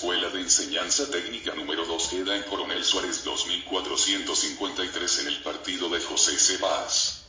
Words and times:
Escuela 0.00 0.30
de 0.30 0.40
Enseñanza 0.40 1.10
Técnica 1.10 1.54
número 1.54 1.84
2 1.84 2.08
queda 2.08 2.34
en 2.34 2.42
Coronel 2.44 2.82
Suárez 2.82 3.22
2453 3.22 5.18
en 5.18 5.26
el 5.26 5.42
partido 5.42 5.90
de 5.90 6.00
José 6.00 6.38
Sebas. 6.38 7.19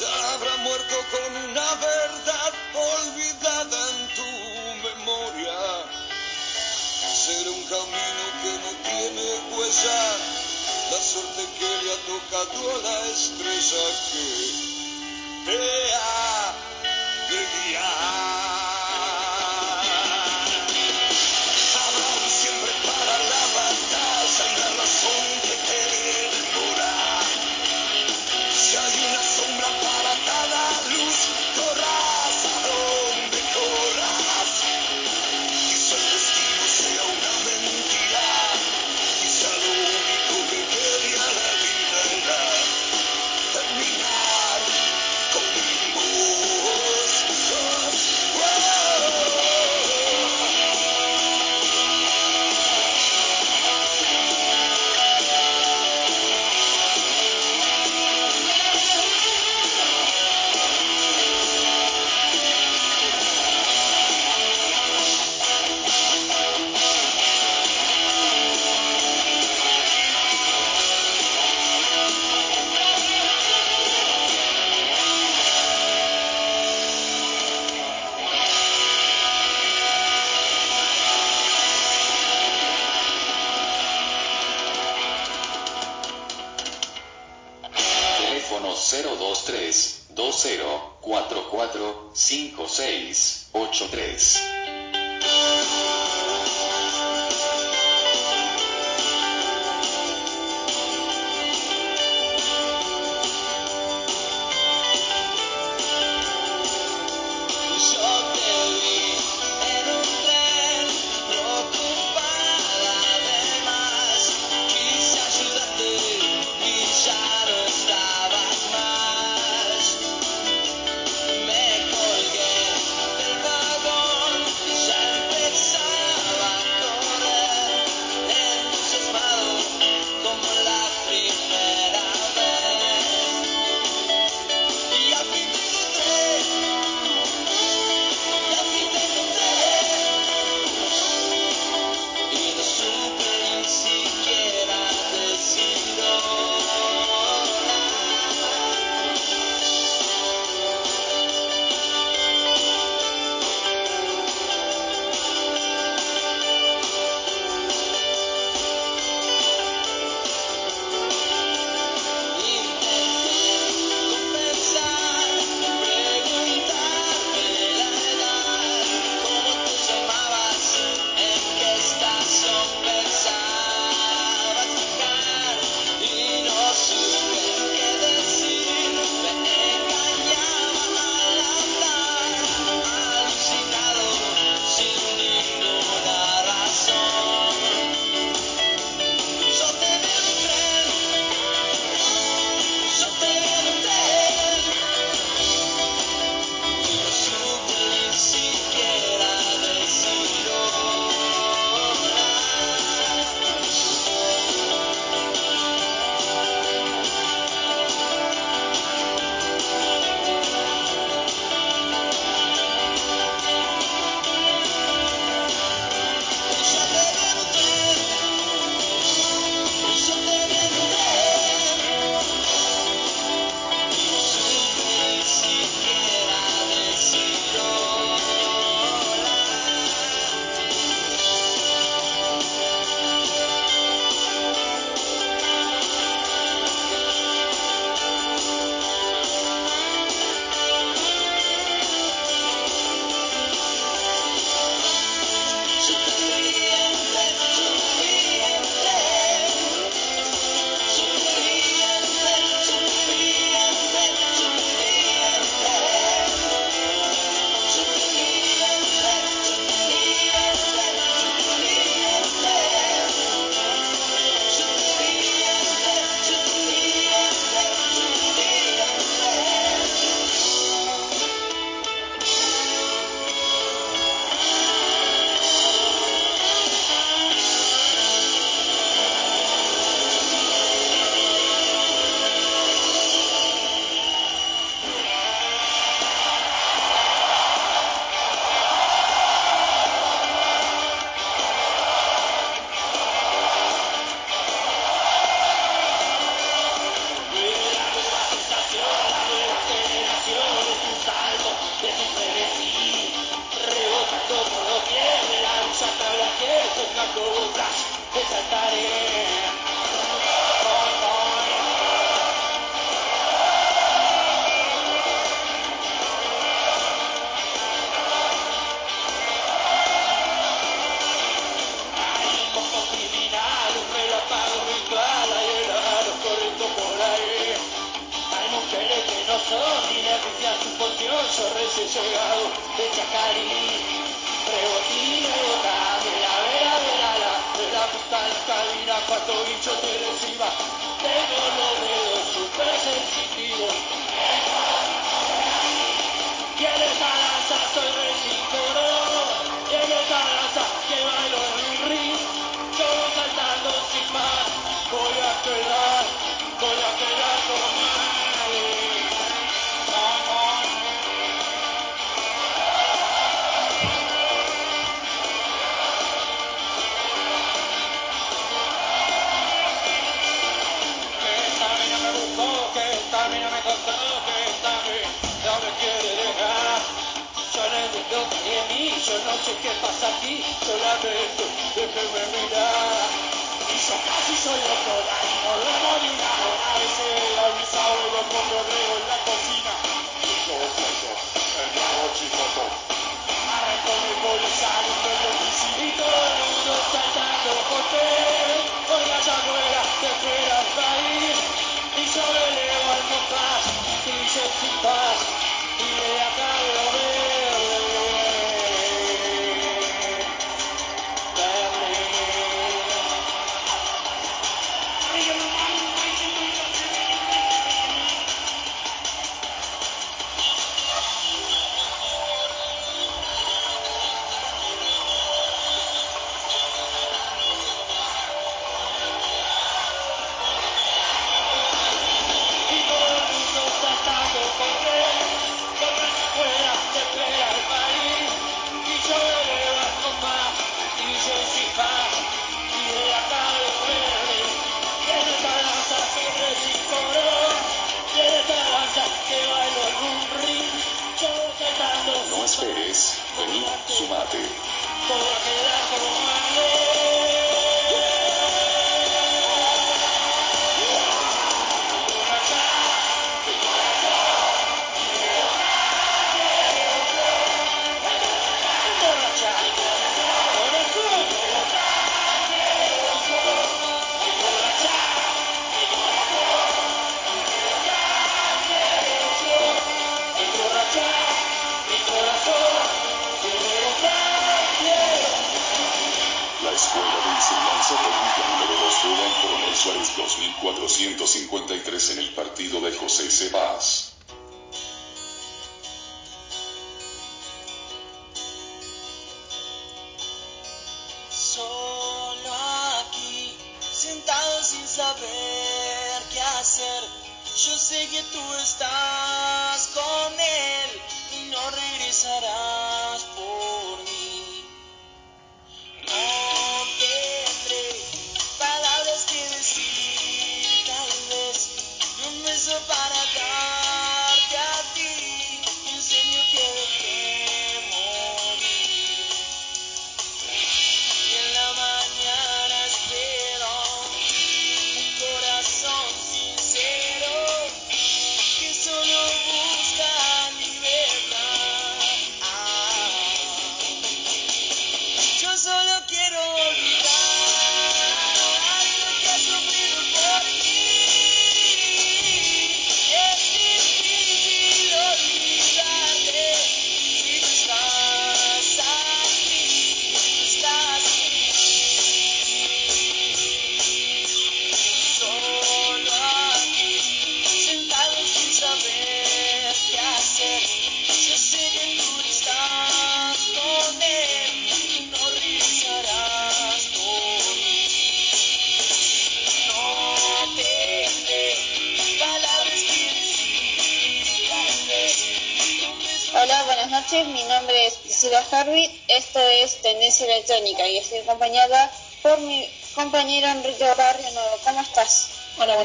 ya 0.00 0.34
habrá 0.34 0.56
muerto 0.58 0.96
con 1.10 1.36
una 1.50 1.74
verdad 1.74 2.52
olvidada 2.74 3.90
en 3.90 4.08
tu 4.14 4.30
memoria. 4.86 5.58
Será 7.24 7.50
un 7.50 7.64
camino 7.64 8.24
que 8.42 8.52
no 8.62 8.70
tiene 8.88 9.26
huella, 9.50 10.16
la 10.92 11.00
suerte 11.02 11.46
que 11.58 11.82
le 11.82 11.92
ha 11.92 12.00
tocado 12.06 12.82
la 12.82 13.06
estrella 13.08 13.84
que 14.12 14.28
te 15.46 15.94
ha 15.94 16.54
de 17.30 17.70
guiar. 17.70 18.37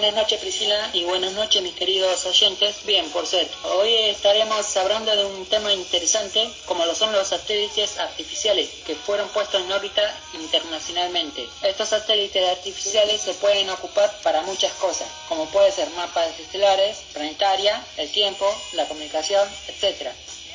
Buenas 0.04 0.24
noches 0.24 0.42
Priscila 0.42 0.90
y 0.92 1.06
buenas 1.06 1.32
noches 1.32 1.62
mis 1.62 1.76
queridos 1.76 2.26
oyentes. 2.26 2.84
Bien, 2.86 3.10
por 3.12 3.26
ser. 3.26 3.48
Hoy 3.64 3.94
estaremos 3.94 4.76
hablando 4.76 5.16
de 5.16 5.24
un 5.24 5.46
tema 5.46 5.72
interesante 5.72 6.50
como 6.66 6.86
lo 6.86 6.94
son 6.94 7.14
los 7.14 7.30
satélites 7.30 7.98
artificiales 8.00 8.70
que 8.86 8.96
fueron 8.96 9.30
puestos 9.30 9.62
en 9.62 9.72
órbita 9.72 10.04
internacionalmente. 10.34 11.48
Estos 11.62 11.88
satélites 11.88 12.50
artificiales 12.50 13.22
se 13.22 13.34
pueden 13.36 13.70
ocupar 13.70 14.14
para 14.24 14.42
muchas 14.42 14.74
cosas, 14.74 15.08
como 15.30 15.46
puede 15.46 15.72
ser 15.72 15.90
mapas 15.92 16.38
estelares, 16.38 16.98
planetaria, 17.14 17.82
el 17.96 18.12
tiempo, 18.12 18.46
la 18.74 18.86
comunicación, 18.90 19.48
etc. 19.70 20.10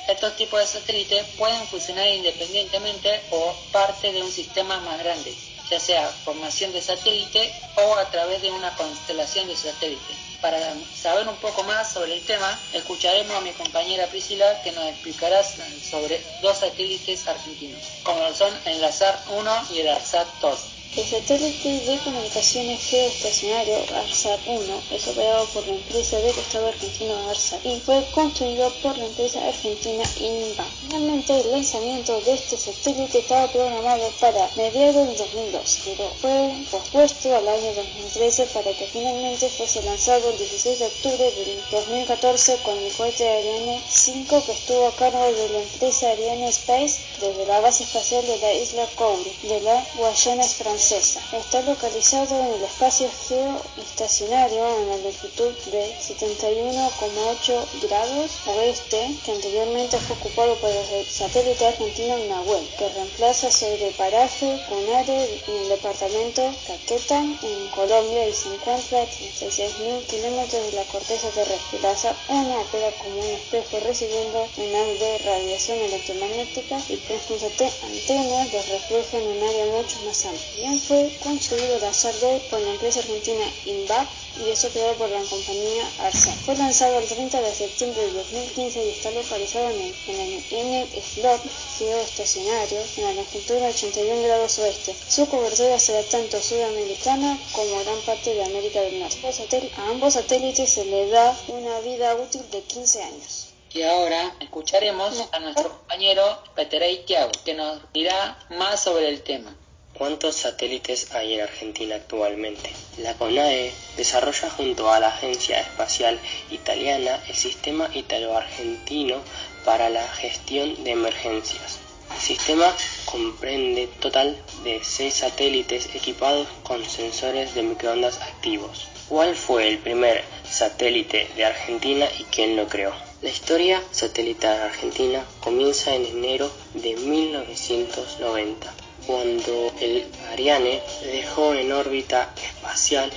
Estos 0.08 0.37
tipos 0.37 0.61
de 0.61 0.66
satélites 0.66 1.24
pueden 1.38 1.66
funcionar 1.68 2.06
independientemente 2.08 3.22
o 3.30 3.54
parte 3.72 4.12
de 4.12 4.22
un 4.22 4.30
sistema 4.30 4.78
más 4.80 4.98
grande, 4.98 5.34
ya 5.70 5.81
sea 5.81 6.09
formación 6.09 6.72
de 6.72 6.81
satélite 6.81 7.52
o 7.76 7.94
a 7.96 8.11
través 8.11 8.42
de 8.42 8.50
una 8.50 8.74
constelación 8.74 9.46
de 9.46 9.57
satélites. 9.57 10.16
Para 10.40 10.59
saber 10.94 11.26
un 11.28 11.37
poco 11.37 11.64
más 11.64 11.92
sobre 11.92 12.14
el 12.14 12.22
tema, 12.22 12.59
escucharemos 12.72 13.37
a 13.37 13.40
mi 13.40 13.52
compañera 13.52 14.07
Priscila 14.07 14.62
que 14.62 14.72
nos 14.72 14.87
explicará 14.87 15.42
sobre 15.42 16.22
dos 16.42 16.59
satélites 16.59 17.26
argentinos, 17.26 17.83
como 18.04 18.33
son 18.35 18.57
el 18.64 18.83
ARSAT 18.85 19.28
1 19.31 19.66
y 19.70 19.81
el 19.81 19.88
ARSAT 19.88 20.28
2. 20.40 20.77
El 20.98 21.06
satélite 21.06 21.78
de 21.87 21.96
comunicaciones 21.98 22.80
geoestacionario 22.82 23.76
ARSAT-1 24.02 24.80
es 24.90 25.06
operado 25.06 25.46
por 25.54 25.64
la 25.68 25.74
empresa 25.74 26.16
del 26.16 26.37
Estado 26.37 26.66
argentino 26.66 27.14
ARSAT 27.28 27.64
y 27.64 27.78
fue 27.78 28.04
construido 28.12 28.68
por 28.82 28.98
la 28.98 29.06
empresa 29.06 29.46
argentina 29.46 30.02
INVA. 30.18 30.66
Finalmente, 30.82 31.38
el 31.38 31.52
lanzamiento 31.52 32.20
de 32.22 32.34
este 32.34 32.56
satélite 32.56 33.20
estaba 33.20 33.46
programado 33.46 34.11
para 34.20 34.50
mediados 34.56 35.06
del 35.06 35.16
2002, 35.18 35.78
pero 35.84 36.11
fue 36.20 36.52
pospuesto 36.68 37.37
al 37.37 37.46
año 37.46 37.74
2013 37.74 38.46
para 38.46 38.72
que 38.72 38.87
finalmente 38.88 39.48
fuese 39.50 39.80
lanzado 39.82 40.30
el 40.30 40.38
16 40.38 40.80
de 40.80 40.87
octubre 40.87 41.30
del 41.30 41.62
2014 41.70 42.56
con 42.64 42.76
el 42.76 42.92
cohete 42.94 43.28
Ariane 43.28 43.80
5 43.88 44.42
que 44.44 44.52
estuvo 44.52 44.88
a 44.88 44.96
cargo 44.96 45.32
de 45.32 45.48
la 45.48 45.61
empresa 45.61 46.11
Ariane 46.11 46.48
Space 46.48 46.98
desde 47.20 47.46
la 47.46 47.61
base 47.61 47.84
espacial 47.84 48.26
de 48.26 48.38
la 48.38 48.52
isla 48.52 48.84
Kourou 48.96 49.24
de 49.44 49.61
la 49.61 49.87
Guayana 49.94 50.42
francesa. 50.42 50.88
Está 50.90 51.61
localizado 51.66 52.35
en 52.40 52.46
el 52.55 52.62
espacio 52.62 53.11
geoestacionario 53.29 54.66
en 54.66 54.88
la 54.88 54.96
longitud 54.96 55.53
de 55.70 55.94
71,8 56.01 57.83
grados 57.83 58.31
oeste, 58.46 59.14
que 59.22 59.33
anteriormente 59.33 59.98
fue 59.98 60.16
ocupado 60.16 60.57
por 60.57 60.70
el 60.70 61.07
satélite 61.07 61.66
argentino 61.66 62.16
Nahuel, 62.16 62.66
que 62.79 62.88
reemplaza 62.88 63.51
sobre 63.51 63.90
paraje 63.98 64.59
Cunare 64.66 65.24
en 65.46 65.57
el 65.57 65.68
departamento 65.68 66.51
Caquetá, 66.66 67.18
en 67.18 67.68
Colombia, 67.74 68.27
y 68.27 68.33
se 68.33 68.48
encuentra 68.55 69.03
a 69.03 69.07
36.000 69.07 70.07
kilómetros 70.07 70.70
de 70.70 70.72
la 70.72 70.85
corteza 70.85 71.29
terrestre. 71.29 71.81
La 71.83 71.94
SA-1 71.94 72.62
opera 72.62 72.90
como 73.03 73.20
un 73.20 73.27
espejo 73.27 73.79
recibiendo 73.81 74.48
una 74.57 74.83
de 74.85 75.18
radiación 75.18 75.81
electromagnética 75.81 76.79
y 76.88 76.96
sus 76.96 77.42
antenas 77.42 78.53
los 78.55 78.68
refleja 78.68 79.18
en 79.18 79.27
un 79.27 79.42
área 79.42 79.66
mucho 79.66 79.98
más 80.07 80.24
amplia. 80.24 80.77
Fue 80.86 81.10
construido 81.22 81.78
la 81.80 81.92
SAR-2 81.92 82.40
por 82.50 82.60
la 82.60 82.70
empresa 82.70 83.00
argentina 83.00 83.44
INVAP 83.66 84.08
y 84.44 84.50
es 84.50 84.64
operado 84.64 84.94
por 84.94 85.10
la 85.10 85.20
compañía 85.22 85.90
ARSA. 86.00 86.32
Fue 86.44 86.56
lanzado 86.56 86.98
el 86.98 87.06
30 87.06 87.40
de 87.40 87.54
septiembre 87.54 88.02
de 88.02 88.12
2015 88.12 88.84
y 88.84 88.90
está 88.90 89.10
localizado 89.10 89.70
en 89.70 89.80
el, 89.80 90.44
en 90.50 90.74
el 90.74 91.02
Slot 91.02 91.42
geoestacionario 91.78 92.80
en 92.96 93.04
la 93.04 93.12
longitud 93.14 93.54
de 93.54 93.66
81 93.68 94.22
grados 94.22 94.58
oeste. 94.60 94.94
Su 95.08 95.28
cobertura 95.28 95.78
será 95.78 96.02
tanto 96.08 96.40
sudamericana 96.40 97.38
como 97.52 97.80
gran 97.80 98.00
parte 98.02 98.34
de 98.34 98.44
América 98.44 98.80
del 98.80 99.00
Norte. 99.00 99.72
A 99.76 99.88
ambos 99.90 100.14
satélites 100.14 100.70
se 100.70 100.84
le 100.84 101.08
da 101.10 101.36
una 101.48 101.80
vida 101.80 102.14
útil 102.14 102.48
de 102.50 102.62
15 102.62 103.02
años. 103.02 103.48
Y 103.72 103.82
ahora 103.82 104.34
escucharemos 104.40 105.28
a 105.32 105.40
nuestro 105.40 105.70
compañero 105.70 106.42
Peterey 106.54 107.04
Tiago, 107.04 107.32
que 107.44 107.54
nos 107.54 107.80
dirá 107.92 108.38
más 108.50 108.82
sobre 108.82 109.08
el 109.08 109.22
tema. 109.22 109.54
¿Cuántos 109.98 110.37
satélites 110.37 111.12
hay 111.12 111.34
en 111.34 111.40
Argentina 111.40 111.96
actualmente? 111.96 112.70
La 112.98 113.14
CONAE 113.14 113.72
desarrolla 113.96 114.48
junto 114.48 114.92
a 114.92 115.00
la 115.00 115.08
Agencia 115.08 115.58
Espacial 115.58 116.20
Italiana 116.52 117.18
el 117.26 117.34
Sistema 117.34 117.90
Italo-Argentino 117.92 119.16
para 119.64 119.90
la 119.90 120.06
Gestión 120.06 120.84
de 120.84 120.92
Emergencias. 120.92 121.80
El 122.14 122.20
sistema 122.20 122.72
comprende 123.06 123.88
total 123.98 124.40
de 124.62 124.84
seis 124.84 125.14
satélites 125.14 125.92
equipados 125.92 126.46
con 126.62 126.84
sensores 126.84 127.56
de 127.56 127.64
microondas 127.64 128.20
activos. 128.20 128.87
¿Cuál 129.08 129.34
fue 129.34 129.66
el 129.66 129.78
primer 129.78 130.22
satélite 130.48 131.28
de 131.34 131.44
Argentina 131.44 132.06
y 132.20 132.22
quién 132.22 132.54
lo 132.54 132.68
creó? 132.68 132.92
La 133.20 133.30
historia 133.30 133.82
satelital 133.90 134.62
argentina 134.62 135.24
comienza 135.40 135.92
en 135.92 136.06
enero 136.06 136.48
de 136.74 136.94
1990 136.94 138.77
cuando 139.08 139.72
el 139.80 140.04
Ariane 140.32 140.82
dejó 141.10 141.54
en 141.54 141.72
órbita 141.72 142.30
espacial 142.36 143.10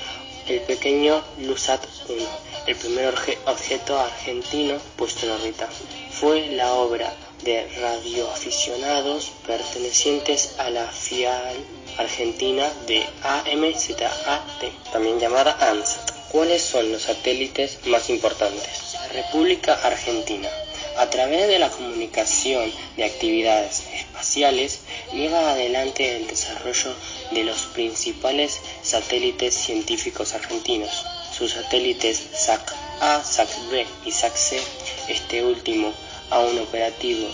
el 0.47 0.61
pequeño 0.61 1.21
Lusat 1.39 1.83
1, 2.07 2.25
el 2.67 2.75
primer 2.77 3.13
objeto 3.45 3.99
argentino 3.99 4.77
puesto 4.95 5.25
en 5.25 5.33
órbita. 5.33 5.67
Fue 6.11 6.47
la 6.47 6.75
obra 6.75 7.13
de 7.43 7.67
radioaficionados 7.81 9.33
pertenecientes 9.45 10.55
a 10.59 10.69
la 10.69 10.87
FIAL 10.87 11.57
argentina 11.97 12.71
de 12.87 13.05
AMZAT, 13.23 14.63
también 14.93 15.19
llamada 15.19 15.57
ANSAT. 15.59 16.09
¿Cuáles 16.31 16.61
son 16.61 16.89
los 16.89 17.01
satélites 17.01 17.85
más 17.87 18.09
importantes? 18.09 18.93
La 18.93 19.07
República 19.09 19.73
Argentina 19.83 20.47
a 20.97 21.09
través 21.09 21.47
de 21.47 21.59
la 21.59 21.69
comunicación 21.69 22.71
de 22.97 23.05
actividades 23.05 23.83
espaciales, 23.93 24.79
lleva 25.13 25.51
adelante 25.51 26.17
el 26.17 26.27
desarrollo 26.27 26.93
de 27.31 27.43
los 27.43 27.61
principales 27.67 28.59
satélites 28.81 29.53
científicos 29.55 30.33
argentinos. 30.33 31.05
sus 31.37 31.53
satélites 31.53 32.21
SAC-A, 32.33 33.23
SAC-B 33.23 33.85
y 34.05 34.11
SAC-C, 34.11 34.61
este 35.07 35.43
último 35.43 35.93
aún 36.29 36.59
operativo 36.59 37.27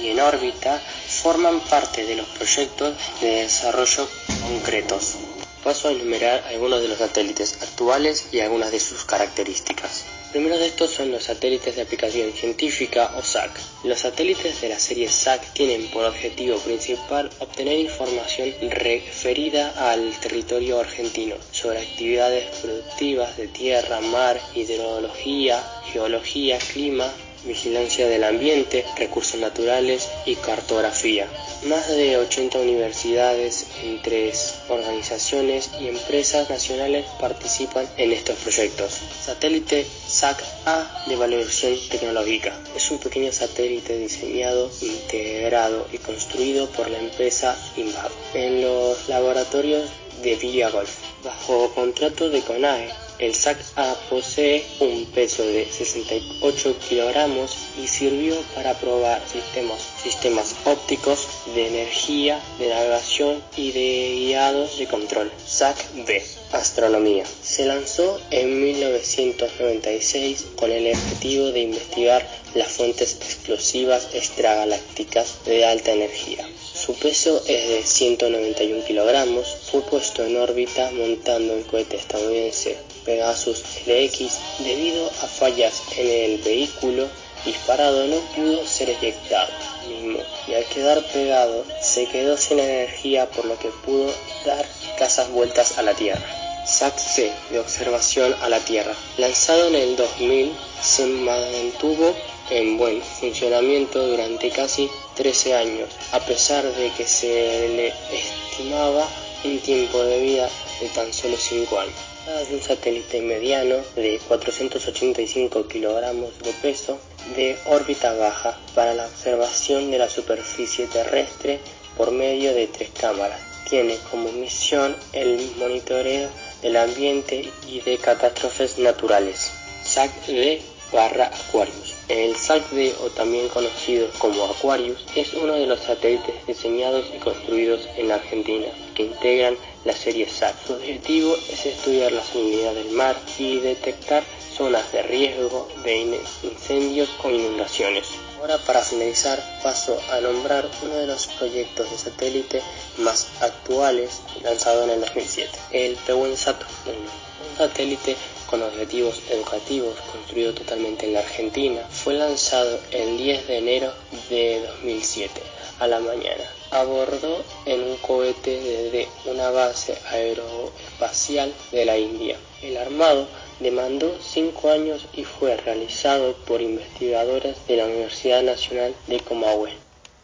y 0.00 0.08
en 0.08 0.20
órbita, 0.20 0.80
forman 1.22 1.60
parte 1.60 2.04
de 2.04 2.16
los 2.16 2.26
proyectos 2.28 2.94
de 3.20 3.42
desarrollo 3.42 4.08
concretos. 4.42 5.16
Paso 5.62 5.88
a 5.88 5.92
enumerar 5.92 6.44
algunos 6.48 6.80
de 6.82 6.88
los 6.88 6.98
satélites 6.98 7.58
actuales 7.62 8.26
y 8.32 8.40
algunas 8.40 8.72
de 8.72 8.80
sus 8.80 9.04
características. 9.04 10.04
Primero 10.32 10.56
de 10.56 10.66
estos 10.66 10.90
son 10.90 11.12
los 11.12 11.24
satélites 11.24 11.76
de 11.76 11.82
aplicación 11.82 12.32
científica 12.32 13.12
o 13.18 13.22
SAC. 13.22 13.50
Los 13.84 13.98
satélites 13.98 14.62
de 14.62 14.70
la 14.70 14.78
serie 14.78 15.10
SAC 15.10 15.52
tienen 15.52 15.90
por 15.90 16.06
objetivo 16.06 16.56
principal 16.56 17.28
obtener 17.38 17.78
información 17.78 18.50
referida 18.70 19.74
al 19.76 20.10
territorio 20.20 20.80
argentino 20.80 21.36
sobre 21.50 21.80
actividades 21.80 22.46
productivas 22.62 23.36
de 23.36 23.48
tierra, 23.48 24.00
mar, 24.00 24.40
hidrología, 24.54 25.62
geología, 25.92 26.58
clima, 26.72 27.12
vigilancia 27.44 28.08
del 28.08 28.24
ambiente, 28.24 28.86
recursos 28.96 29.38
naturales 29.38 30.08
y 30.24 30.36
cartografía. 30.36 31.28
Más 31.64 31.86
de 31.88 32.16
80 32.16 32.58
universidades, 32.58 33.68
entre 33.84 34.32
organizaciones 34.68 35.70
y 35.80 35.86
empresas 35.86 36.50
nacionales 36.50 37.06
participan 37.20 37.88
en 37.96 38.12
estos 38.12 38.36
proyectos. 38.38 38.98
Satélite 39.24 39.86
SAC-A 40.08 41.04
de 41.06 41.14
valoración 41.14 41.78
tecnológica. 41.88 42.52
Es 42.74 42.90
un 42.90 42.98
pequeño 42.98 43.30
satélite 43.30 43.96
diseñado, 43.96 44.72
integrado 44.80 45.86
y 45.92 45.98
construido 45.98 46.68
por 46.68 46.90
la 46.90 46.98
empresa 46.98 47.56
INVAB 47.76 48.10
en 48.34 48.62
los 48.62 49.08
laboratorios 49.08 49.88
de 50.20 50.34
Villa 50.34 50.68
Golf, 50.68 50.90
bajo 51.22 51.72
contrato 51.74 52.28
de 52.28 52.40
CONAE 52.42 53.01
el 53.22 53.36
SAC-A 53.36 53.94
posee 54.10 54.64
un 54.80 55.06
peso 55.06 55.46
de 55.46 55.64
68 55.70 56.76
kilogramos 56.88 57.56
y 57.80 57.86
sirvió 57.86 58.34
para 58.56 58.74
probar 58.74 59.22
sistemas, 59.28 60.56
ópticos 60.64 61.28
de 61.54 61.68
energía, 61.68 62.40
de 62.58 62.68
navegación 62.68 63.40
y 63.56 63.70
de 63.70 64.26
guiados 64.26 64.76
de 64.76 64.88
control. 64.88 65.30
SAC-B 65.46 66.20
Astronomía. 66.50 67.24
Se 67.42 67.64
lanzó 67.64 68.20
en 68.30 68.60
1996 68.60 70.46
con 70.56 70.72
el 70.72 70.92
objetivo 70.92 71.52
de 71.52 71.60
investigar 71.60 72.28
las 72.54 72.72
fuentes 72.72 73.18
explosivas 73.22 74.08
extragalácticas 74.14 75.44
de 75.46 75.64
alta 75.64 75.92
energía. 75.92 76.44
Su 76.74 76.94
peso 76.94 77.40
es 77.46 77.68
de 77.68 77.82
191 77.84 78.84
kilogramos. 78.84 79.46
Fue 79.70 79.80
puesto 79.82 80.24
en 80.24 80.36
órbita 80.36 80.90
montando 80.90 81.54
el 81.54 81.64
cohete 81.64 81.96
estadounidense 81.96 82.76
Pegasus 83.04 83.62
LX 83.86 84.38
debido 84.60 85.06
a 85.06 85.26
fallas 85.26 85.82
en 85.96 86.08
el 86.08 86.38
vehículo 86.38 87.08
disparado 87.44 88.06
no 88.06 88.20
pudo 88.34 88.66
ser 88.66 88.90
eyectado 88.90 89.52
mismo 89.88 90.20
y 90.46 90.54
al 90.54 90.64
quedar 90.66 91.02
pegado 91.12 91.64
se 91.80 92.06
quedó 92.06 92.36
sin 92.36 92.60
energía 92.60 93.28
por 93.30 93.44
lo 93.44 93.58
que 93.58 93.68
pudo 93.84 94.12
dar 94.46 94.66
casas 94.98 95.30
vueltas 95.30 95.78
a 95.78 95.82
la 95.82 95.94
Tierra. 95.94 96.22
SAC-C 96.64 97.32
de 97.50 97.58
observación 97.58 98.36
a 98.40 98.48
la 98.48 98.60
Tierra. 98.60 98.94
Lanzado 99.18 99.66
en 99.66 99.74
el 99.74 99.96
2000, 99.96 100.52
se 100.80 101.06
mantuvo 101.06 102.14
en 102.50 102.78
buen 102.78 103.02
funcionamiento 103.02 104.06
durante 104.06 104.50
casi 104.50 104.88
13 105.16 105.54
años, 105.54 105.88
a 106.12 106.20
pesar 106.20 106.64
de 106.64 106.90
que 106.92 107.04
se 107.04 107.68
le 107.68 107.92
estimaba 108.16 109.08
un 109.42 109.58
tiempo 109.58 110.04
de 110.04 110.20
vida 110.20 110.48
de 110.80 110.88
tan 110.90 111.12
solo 111.12 111.36
5 111.36 111.80
años 111.80 112.11
de 112.26 112.54
un 112.54 112.62
satélite 112.62 113.20
mediano 113.20 113.76
de 113.96 114.20
485 114.28 115.66
kilogramos 115.66 116.38
de 116.38 116.52
peso 116.52 116.98
de 117.36 117.56
órbita 117.66 118.14
baja 118.14 118.56
para 118.76 118.94
la 118.94 119.06
observación 119.06 119.90
de 119.90 119.98
la 119.98 120.08
superficie 120.08 120.86
terrestre 120.86 121.58
por 121.96 122.12
medio 122.12 122.54
de 122.54 122.68
tres 122.68 122.90
cámaras. 122.90 123.40
Tiene 123.68 123.96
como 124.10 124.30
misión 124.30 124.94
el 125.12 125.50
monitoreo 125.58 126.28
del 126.62 126.76
ambiente 126.76 127.50
y 127.66 127.80
de 127.80 127.98
catástrofes 127.98 128.78
naturales. 128.78 129.50
SAC-D 129.84 130.62
barra 130.92 131.26
Aquarius. 131.26 131.91
El 132.12 132.36
SAC-D, 132.36 132.94
o 133.02 133.08
también 133.08 133.48
conocido 133.48 134.06
como 134.18 134.44
Aquarius, 134.44 135.02
es 135.16 135.32
uno 135.32 135.54
de 135.54 135.66
los 135.66 135.80
satélites 135.80 136.46
diseñados 136.46 137.06
y 137.14 137.18
construidos 137.18 137.88
en 137.96 138.12
Argentina 138.12 138.66
que 138.94 139.04
integran 139.04 139.56
la 139.86 139.94
serie 139.94 140.28
SAC. 140.28 140.54
Su 140.66 140.74
objetivo 140.74 141.34
es 141.50 141.64
estudiar 141.64 142.12
la 142.12 142.22
salinidad 142.22 142.74
del 142.74 142.90
mar 142.90 143.16
y 143.38 143.60
detectar 143.60 144.24
zonas 144.54 144.92
de 144.92 145.02
riesgo 145.04 145.68
de 145.84 146.20
incendios 146.42 147.08
o 147.24 147.30
inundaciones. 147.30 148.04
Ahora 148.38 148.58
para 148.58 148.82
finalizar 148.82 149.42
paso 149.62 149.98
a 150.10 150.20
nombrar 150.20 150.68
uno 150.82 150.94
de 150.94 151.06
los 151.06 151.28
proyectos 151.28 151.90
de 151.90 151.96
satélite 151.96 152.62
más 152.98 153.28
actuales 153.40 154.20
lanzado 154.42 154.84
en 154.84 154.90
el 154.90 155.00
2007, 155.00 155.50
el 155.70 155.96
PEWENSAT 155.96 156.62
1, 156.84 156.94
un 156.94 157.56
satélite 157.56 158.16
con 158.52 158.62
objetivos 158.62 159.18
educativos 159.30 159.98
construido 160.12 160.52
totalmente 160.52 161.06
en 161.06 161.14
la 161.14 161.20
Argentina, 161.20 161.88
fue 161.90 162.12
lanzado 162.12 162.78
el 162.90 163.16
10 163.16 163.48
de 163.48 163.56
enero 163.56 163.94
de 164.28 164.60
2007 164.60 165.40
a 165.80 165.86
la 165.86 165.98
mañana. 166.00 166.44
Abordó 166.70 167.42
en 167.64 167.82
un 167.82 167.96
cohete 167.96 168.60
desde 168.60 169.08
una 169.24 169.48
base 169.48 169.96
aeroespacial 170.10 171.50
de 171.70 171.86
la 171.86 171.96
India. 171.96 172.36
El 172.60 172.76
armado 172.76 173.26
demandó 173.58 174.14
cinco 174.20 174.68
años 174.68 175.06
y 175.14 175.24
fue 175.24 175.56
realizado 175.56 176.34
por 176.44 176.60
investigadoras 176.60 177.56
de 177.66 177.76
la 177.78 177.86
Universidad 177.86 178.42
Nacional 178.42 178.94
de 179.06 179.18
Comahue. 179.20 179.72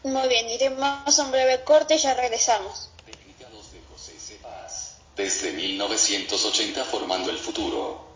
Muy 0.03 0.27
bien, 0.27 0.47
iremos 0.51 1.17
a 1.17 1.23
un 1.23 1.31
breve 1.31 1.63
corte 1.63 1.95
y 1.95 1.97
ya 1.97 2.13
regresamos. 2.13 2.91
Desde 5.15 5.51
1980 5.51 6.85
formando 6.85 7.31
el 7.31 7.39
futuro. 7.39 8.08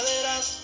caderas. 0.00 0.59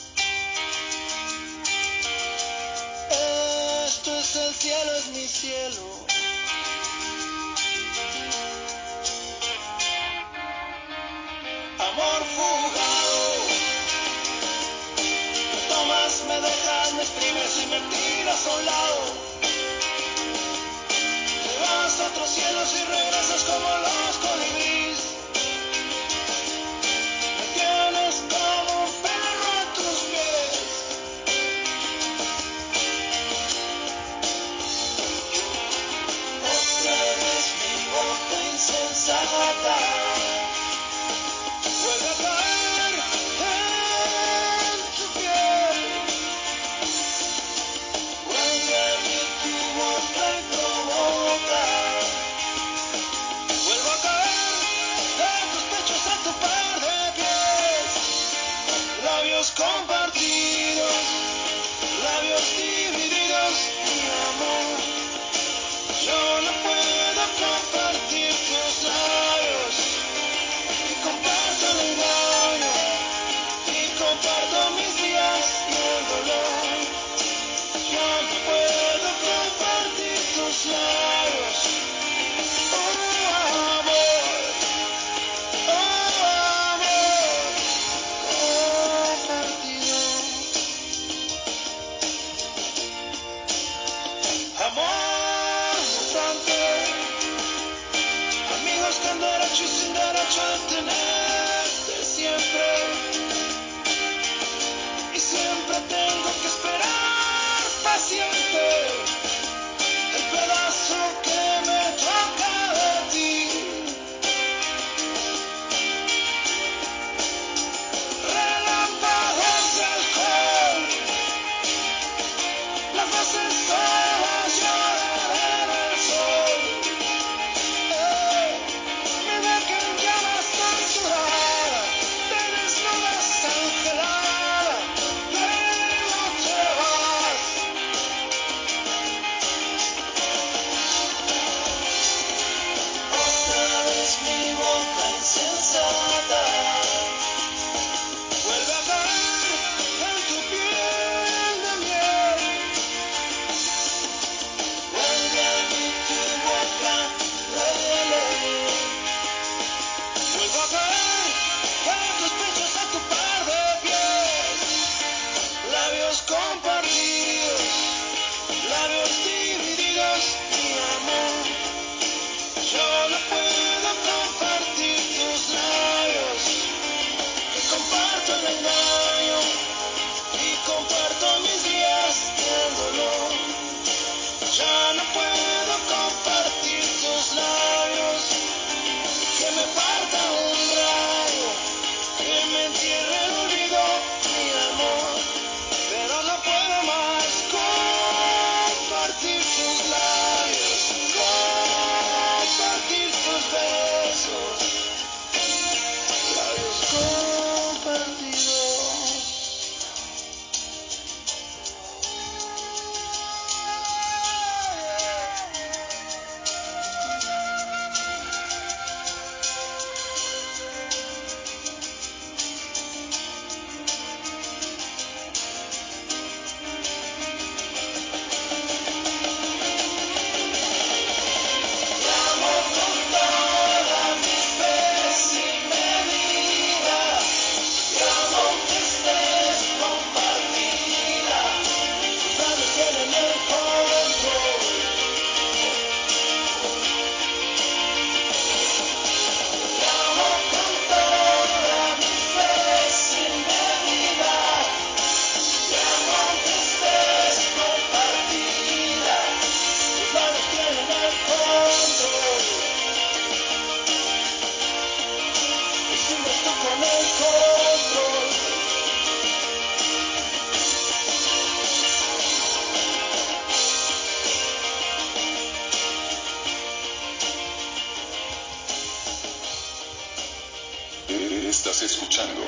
Estás 281.66 281.82
escuchando 281.82 282.42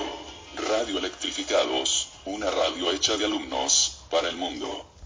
Radio 0.54 0.98
Electrificados, 0.98 2.08
una 2.24 2.50
radio 2.50 2.92
hecha 2.92 3.16
de 3.16 3.24
alumnos 3.24 4.02
para 4.10 4.28
el 4.28 4.36
mundo. 4.36 4.97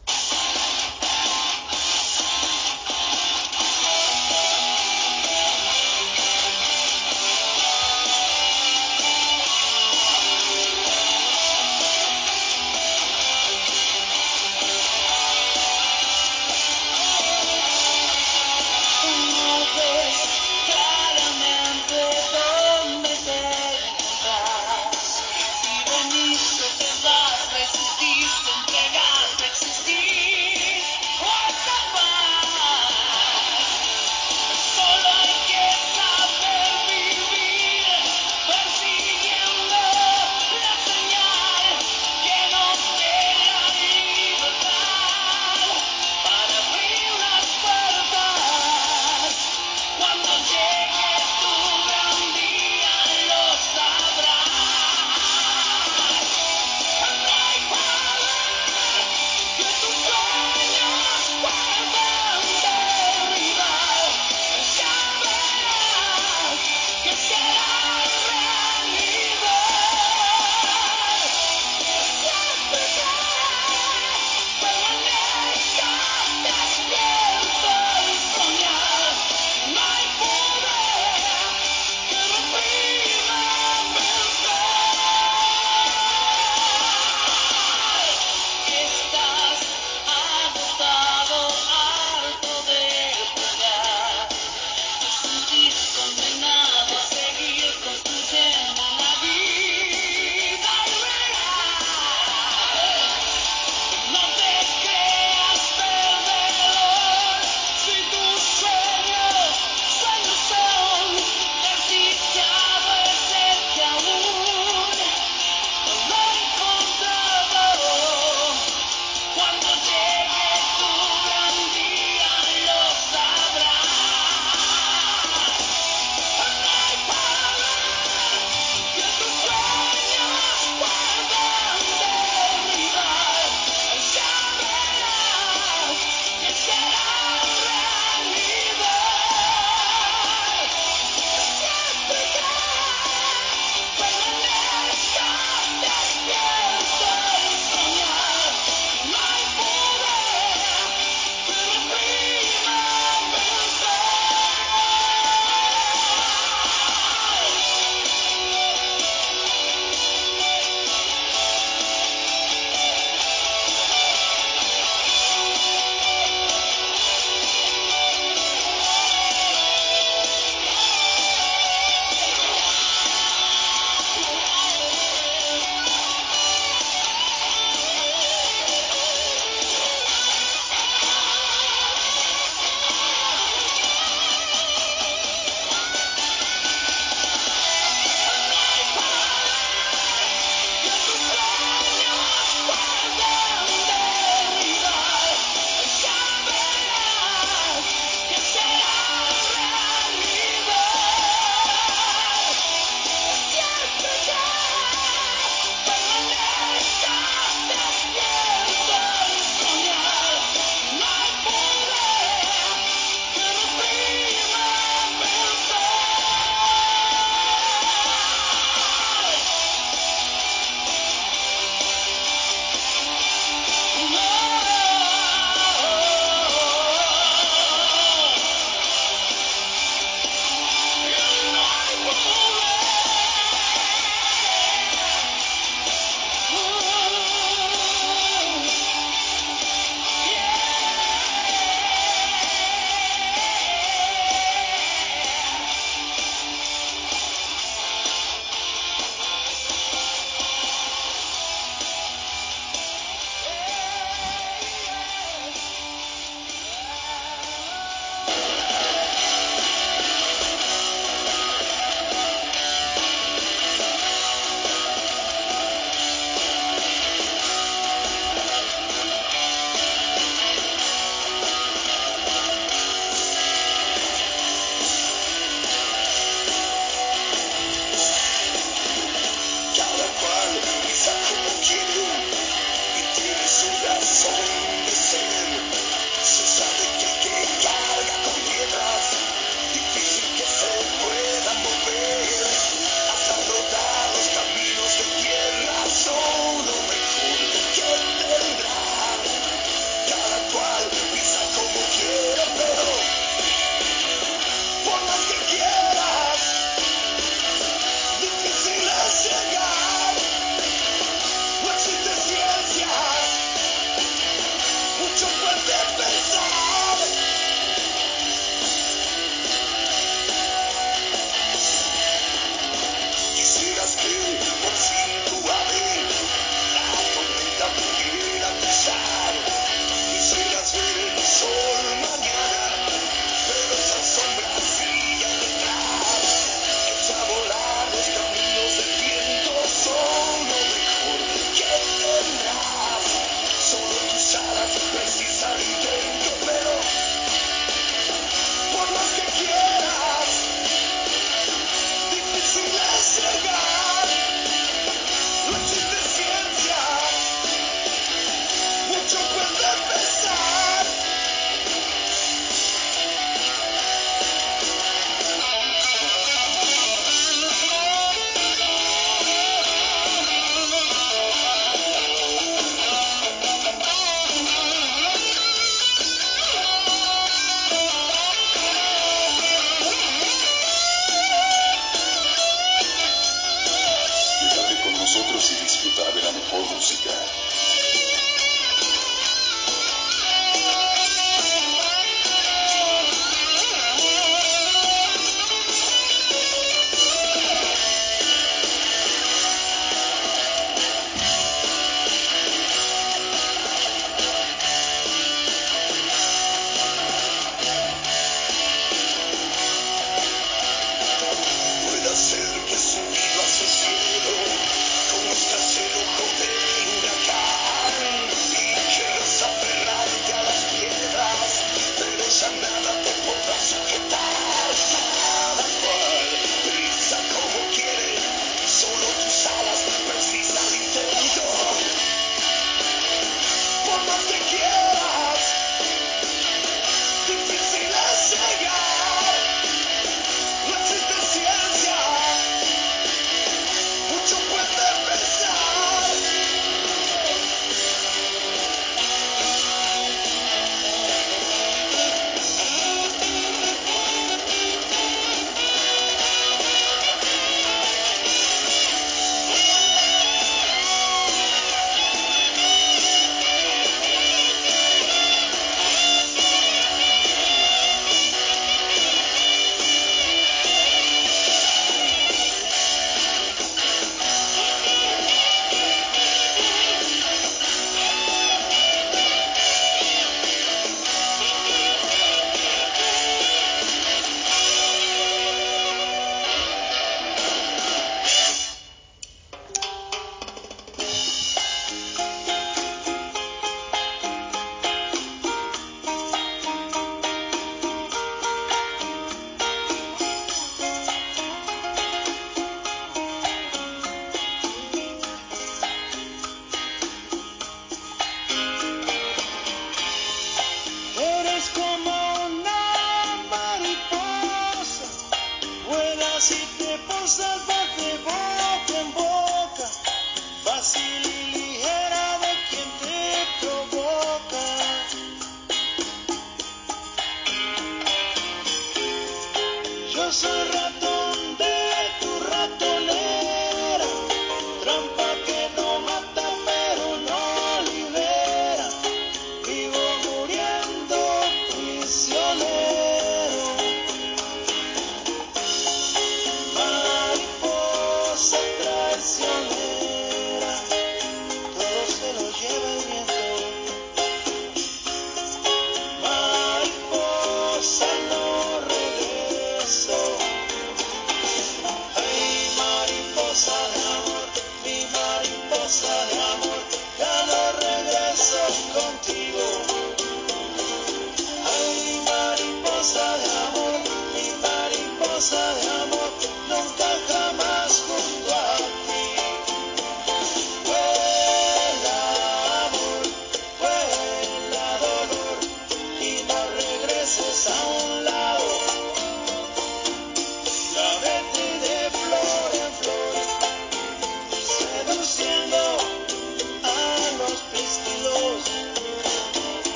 hace 530.33 530.49
rato. 530.73 531.12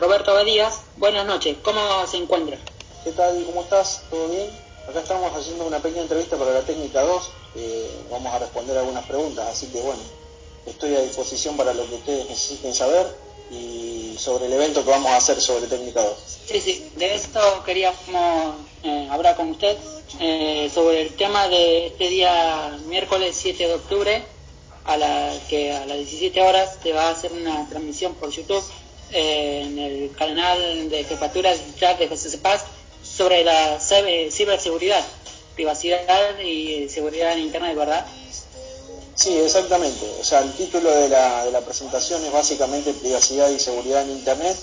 Roberto 0.00 0.34
Badías. 0.34 0.82
Buenas 0.98 1.26
noches, 1.26 1.56
¿cómo 1.62 1.80
se 2.06 2.18
encuentra? 2.18 2.58
¿Qué 3.02 3.12
tal? 3.12 3.42
¿Cómo 3.46 3.62
estás? 3.62 4.02
¿Todo 4.10 4.28
bien? 4.28 4.50
Acá 4.88 5.00
estamos 5.00 5.32
haciendo 5.34 5.66
una 5.66 5.78
pequeña 5.78 6.02
entrevista 6.02 6.36
para 6.36 6.52
la 6.52 6.60
técnica 6.60 7.02
2. 7.02 7.30
Eh, 7.56 7.90
vamos 8.10 8.32
a 8.34 8.38
responder 8.38 8.76
algunas 8.76 9.06
preguntas, 9.06 9.48
así 9.48 9.68
que 9.68 9.80
bueno, 9.80 10.00
estoy 10.66 10.94
a 10.94 11.00
disposición 11.00 11.56
para 11.56 11.72
lo 11.72 11.88
que 11.88 11.94
ustedes 11.94 12.28
necesiten 12.28 12.74
saber 12.74 13.06
y 13.50 14.16
sobre 14.18 14.46
el 14.46 14.52
evento 14.52 14.84
que 14.84 14.90
vamos 14.90 15.10
a 15.10 15.16
hacer 15.16 15.40
sobre 15.40 15.66
técnica 15.66 16.02
2. 16.02 16.16
Sí, 16.46 16.60
sí, 16.60 16.90
de 16.96 17.14
esto 17.14 17.40
queríamos 17.64 17.98
eh, 18.82 19.08
hablar 19.10 19.36
con 19.36 19.50
usted 19.50 19.76
eh, 20.20 20.70
sobre 20.72 21.02
el 21.02 21.16
tema 21.16 21.48
de 21.48 21.86
este 21.86 22.08
día 22.08 22.78
miércoles 22.86 23.34
7 23.40 23.66
de 23.66 23.74
octubre, 23.74 24.24
a 24.84 24.96
la 24.98 25.32
que 25.48 25.72
a 25.72 25.86
las 25.86 25.96
17 25.96 26.42
horas 26.42 26.78
se 26.82 26.92
va 26.92 27.08
a 27.08 27.10
hacer 27.10 27.32
una 27.32 27.66
transmisión 27.68 28.14
por 28.14 28.30
YouTube 28.30 28.62
eh, 29.12 29.62
en 29.64 29.78
el 29.78 30.10
canal 30.16 30.90
de 30.90 31.04
jefaturas 31.04 31.58
de 31.98 32.08
José 32.08 32.38
Paz 32.38 32.64
sobre 33.02 33.44
la 33.44 33.78
ciberseguridad, 33.78 35.04
privacidad 35.54 36.38
y 36.40 36.88
seguridad 36.88 37.32
en 37.34 37.40
Internet, 37.40 37.76
¿verdad? 37.76 38.04
Sí, 39.14 39.38
exactamente. 39.38 40.04
O 40.20 40.24
sea, 40.24 40.40
el 40.40 40.52
título 40.54 40.90
de 40.90 41.08
la, 41.08 41.44
de 41.44 41.52
la 41.52 41.60
presentación 41.60 42.22
es 42.24 42.32
básicamente 42.32 42.92
privacidad 42.94 43.48
y 43.48 43.58
seguridad 43.58 44.02
en 44.02 44.10
Internet. 44.10 44.56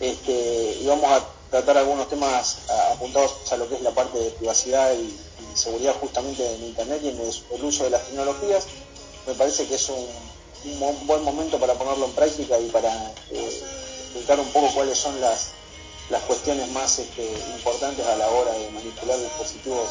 Este, 0.00 0.78
y 0.80 0.86
vamos 0.86 1.10
a 1.10 1.26
tratar 1.50 1.78
algunos 1.78 2.08
temas 2.08 2.58
apuntados 2.92 3.52
a 3.52 3.56
lo 3.56 3.68
que 3.68 3.76
es 3.76 3.82
la 3.82 3.90
parte 3.90 4.18
de 4.18 4.30
privacidad 4.30 4.92
y, 4.94 5.16
seguridad 5.54 5.94
justamente 6.00 6.42
en 6.54 6.64
Internet 6.64 7.00
y 7.04 7.08
en 7.08 7.20
el, 7.20 7.30
el, 7.50 7.64
uso 7.64 7.84
de 7.84 7.90
las 7.90 8.06
tecnologías. 8.06 8.64
Me 9.26 9.34
parece 9.34 9.66
que 9.66 9.74
es 9.74 9.88
un, 9.90 10.06
buen 11.06 11.24
momento 11.24 11.58
para 11.58 11.74
ponerlo 11.74 12.06
en 12.06 12.12
práctica 12.12 12.58
y 12.58 12.68
para 12.68 12.92
eh, 13.30 13.62
explicar 14.04 14.38
un 14.40 14.48
poco 14.50 14.72
cuáles 14.74 14.98
son 14.98 15.20
las, 15.20 15.50
las 16.10 16.22
cuestiones 16.22 16.68
más 16.70 16.98
este, 16.98 17.24
importantes 17.56 18.06
a 18.06 18.16
la 18.16 18.28
hora 18.28 18.52
de 18.52 18.70
manipular 18.70 19.18
dispositivos 19.18 19.88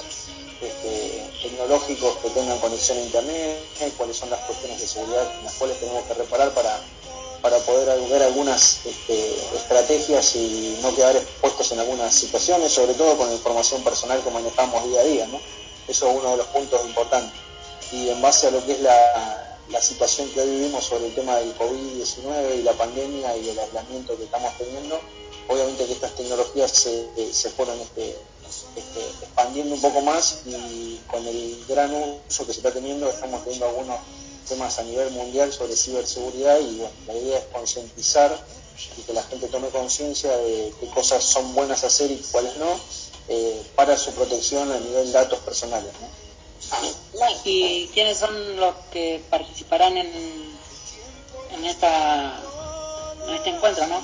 este, 0.62 1.24
tecnológicos 1.42 2.18
que 2.18 2.30
tengan 2.30 2.60
conexión 2.60 2.98
a 2.98 3.02
Internet, 3.02 3.60
cuáles 3.98 4.18
son 4.18 4.30
las 4.30 4.40
cuestiones 4.42 4.80
de 4.80 4.88
seguridad 4.88 5.32
en 5.40 5.46
las 5.46 5.54
cuales 5.56 5.80
tenemos 5.80 6.04
que 6.06 6.14
reparar 6.14 6.52
para, 6.54 6.80
para 7.42 7.58
poder 7.60 8.00
ver 8.10 8.24
algunas 8.24 8.86
este, 8.86 9.36
estrategias 9.56 10.36
y 10.36 10.78
no 10.82 10.96
quedar 10.96 11.16
expuestos 11.16 11.72
en 11.72 11.80
algunas 11.80 12.14
situaciones, 12.14 12.72
sobre 12.72 12.94
todo 12.94 13.18
con 13.18 13.28
la 13.28 13.34
información 13.34 13.84
personal 13.84 14.22
que 14.24 14.30
manejamos 14.30 14.86
día 14.86 15.02
a 15.02 15.04
día. 15.04 15.28
¿no? 15.28 15.40
Eso 15.88 16.10
es 16.10 16.16
uno 16.16 16.32
de 16.32 16.38
los 16.38 16.48
puntos 16.48 16.86
importantes. 16.86 17.34
Y 17.92 18.10
en 18.10 18.22
base 18.22 18.48
a 18.48 18.52
lo 18.52 18.66
que 18.66 18.74
es 18.74 18.82
la, 18.82 19.51
la 19.72 19.82
situación 19.82 20.30
que 20.30 20.42
hoy 20.42 20.50
vivimos 20.50 20.86
sobre 20.86 21.08
el 21.08 21.16
tema 21.16 21.38
del 21.38 21.56
COVID-19 21.58 22.60
y 22.60 22.64
la 22.64 22.74
pandemia 22.74 23.38
y 23.38 23.50
el 23.50 23.60
aislamiento 23.60 24.18
que 24.18 24.26
estamos 24.26 24.58
teniendo, 24.58 25.00
obviamente 25.48 25.86
que 25.86 25.94
estas 25.94 26.16
tecnologías 26.16 26.72
se, 26.72 27.34
se 27.34 27.50
fueron 27.50 27.80
este, 27.80 28.18
este, 28.76 29.00
expandiendo 29.22 29.76
un 29.76 29.82
poco 29.82 30.02
más 30.02 30.40
y 30.46 31.00
con 31.10 31.26
el 31.26 31.64
gran 31.68 31.94
uso 31.94 32.46
que 32.46 32.54
se 32.54 32.60
está 32.60 32.72
teniendo 32.72 33.10
estamos 33.10 33.44
teniendo 33.44 33.68
algunos 33.68 33.98
temas 34.48 34.78
a 34.80 34.84
nivel 34.84 35.12
mundial 35.12 35.54
sobre 35.54 35.76
ciberseguridad 35.76 36.60
y 36.60 36.78
bueno, 36.78 36.94
la 37.08 37.14
idea 37.16 37.38
es 37.38 37.46
concientizar 37.46 38.38
y 38.98 39.02
que 39.02 39.14
la 39.14 39.24
gente 39.24 39.48
tome 39.48 39.70
conciencia 39.70 40.36
de 40.38 40.74
qué 40.80 40.88
cosas 40.88 41.24
son 41.24 41.54
buenas 41.54 41.84
hacer 41.84 42.12
y 42.12 42.18
cuáles 42.32 42.58
no 42.58 42.80
eh, 43.30 43.62
para 43.76 43.98
su 43.98 44.12
protección 44.12 44.70
a 44.72 44.80
nivel 44.80 45.12
datos 45.12 45.40
personales. 45.40 45.92
¿Y 47.44 47.88
quiénes 47.94 48.18
son 48.18 48.58
los 48.58 48.74
que 48.92 49.24
participarán 49.30 49.98
en, 49.98 50.08
en, 51.56 51.66
esta, 51.66 52.40
en 53.28 53.34
este 53.34 53.50
encuentro? 53.50 53.88
¿no? 53.88 54.02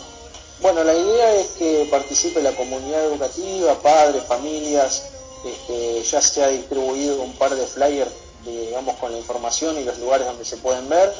Bueno, 0.61 0.83
la 0.83 0.93
idea 0.93 1.35
es 1.35 1.47
que 1.51 1.87
participe 1.89 2.41
la 2.41 2.55
comunidad 2.55 3.05
educativa, 3.05 3.79
padres, 3.81 4.23
familias, 4.23 5.11
este, 5.45 6.03
ya 6.03 6.21
se 6.21 6.43
ha 6.43 6.47
distribuido 6.47 7.21
un 7.21 7.33
par 7.33 7.55
de 7.55 7.65
flyers, 7.65 8.11
digamos, 8.43 8.95
con 8.97 9.11
la 9.11 9.19
información 9.19 9.77
y 9.77 9.83
los 9.83 9.97
lugares 9.99 10.25
donde 10.25 10.45
se 10.45 10.57
pueden 10.57 10.89
ver. 10.89 11.13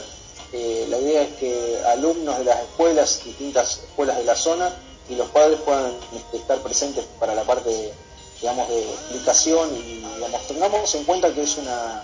Eh, 0.54 0.88
la 0.90 0.98
idea 0.98 1.22
es 1.24 1.36
que 1.36 1.80
alumnos 1.88 2.38
de 2.40 2.46
las 2.46 2.62
escuelas, 2.62 3.22
distintas 3.24 3.80
escuelas 3.84 4.18
de 4.18 4.24
la 4.24 4.36
zona, 4.36 4.74
y 5.10 5.16
los 5.16 5.30
padres 5.30 5.60
puedan 5.62 5.94
este, 6.16 6.38
estar 6.38 6.60
presentes 6.60 7.06
para 7.20 7.36
la 7.36 7.44
parte, 7.44 7.70
de, 7.70 7.94
digamos, 8.42 8.70
de 8.70 8.82
explicación 8.82 9.70
y, 9.76 10.04
digamos, 10.16 10.48
tengamos 10.48 10.94
en 10.96 11.04
cuenta 11.06 11.34
que 11.34 11.44
es 11.44 11.58
una, 11.58 12.04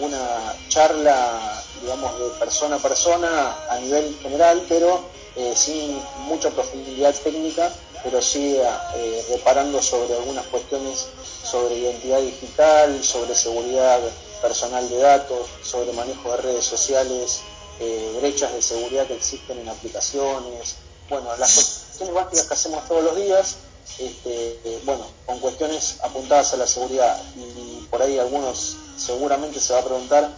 una 0.00 0.54
charla, 0.68 1.62
digamos, 1.82 2.18
de 2.18 2.28
persona 2.38 2.76
a 2.76 2.78
persona 2.78 3.56
a 3.70 3.78
nivel 3.78 4.16
general, 4.22 4.64
pero 4.68 5.02
eh, 5.36 5.54
sin 5.54 6.00
mucha 6.26 6.50
profundidad 6.50 7.14
técnica, 7.14 7.72
pero 8.02 8.20
sí 8.20 8.56
eh, 8.56 9.24
reparando 9.30 9.82
sobre 9.82 10.14
algunas 10.14 10.46
cuestiones 10.46 11.08
sobre 11.44 11.76
identidad 11.76 12.20
digital, 12.20 13.02
sobre 13.02 13.34
seguridad 13.34 14.00
personal 14.42 14.88
de 14.88 14.98
datos, 14.98 15.48
sobre 15.62 15.92
manejo 15.92 16.30
de 16.32 16.36
redes 16.38 16.64
sociales, 16.64 17.40
eh, 17.80 18.16
brechas 18.20 18.52
de 18.52 18.62
seguridad 18.62 19.06
que 19.06 19.14
existen 19.14 19.58
en 19.58 19.68
aplicaciones, 19.68 20.76
bueno, 21.08 21.34
las 21.36 21.54
cuestiones 21.54 22.14
básicas 22.14 22.46
que 22.46 22.54
hacemos 22.54 22.88
todos 22.88 23.04
los 23.04 23.16
días, 23.16 23.56
este, 23.98 24.80
bueno, 24.84 25.06
con 25.26 25.38
cuestiones 25.40 25.96
apuntadas 26.02 26.54
a 26.54 26.56
la 26.56 26.66
seguridad 26.66 27.20
y 27.36 27.86
por 27.90 28.02
ahí 28.02 28.18
algunos 28.18 28.76
seguramente 28.96 29.60
se 29.60 29.72
va 29.72 29.80
a 29.80 29.84
preguntar 29.84 30.30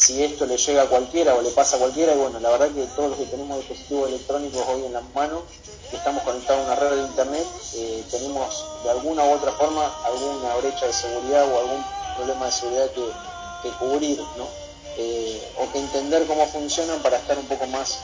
si 0.00 0.24
esto 0.24 0.46
le 0.46 0.56
llega 0.56 0.82
a 0.82 0.86
cualquiera 0.86 1.34
o 1.34 1.42
le 1.42 1.50
pasa 1.50 1.76
a 1.76 1.78
cualquiera, 1.78 2.14
y 2.14 2.16
bueno, 2.16 2.40
la 2.40 2.48
verdad 2.50 2.70
que 2.70 2.86
todos 2.96 3.10
los 3.10 3.18
que 3.18 3.26
tenemos 3.26 3.58
dispositivos 3.58 4.08
electrónicos 4.08 4.62
hoy 4.68 4.86
en 4.86 4.94
la 4.94 5.02
mano, 5.14 5.42
que 5.90 5.96
estamos 5.96 6.22
conectados 6.22 6.62
a 6.62 6.72
una 6.72 6.74
red 6.76 6.96
de 6.96 7.02
internet, 7.02 7.46
eh, 7.74 8.02
tenemos 8.10 8.64
de 8.82 8.90
alguna 8.90 9.24
u 9.24 9.32
otra 9.34 9.52
forma 9.52 9.94
alguna 10.06 10.54
brecha 10.56 10.86
de 10.86 10.92
seguridad 10.94 11.46
o 11.52 11.58
algún 11.58 11.84
problema 12.16 12.46
de 12.46 12.52
seguridad 12.52 12.90
que, 12.92 13.70
cubrir, 13.78 14.18
¿no? 14.38 14.48
Eh, 14.96 15.52
o 15.58 15.70
que 15.70 15.78
entender 15.78 16.26
cómo 16.26 16.46
funcionan 16.46 17.02
para 17.02 17.18
estar 17.18 17.38
un 17.38 17.46
poco 17.46 17.66
más, 17.66 17.98